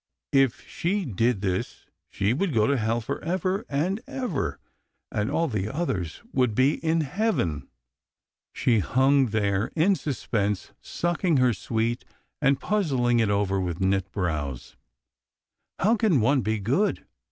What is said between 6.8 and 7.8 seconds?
in heaven.